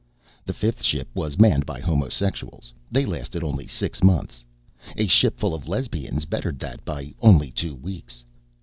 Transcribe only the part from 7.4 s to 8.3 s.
two weeks.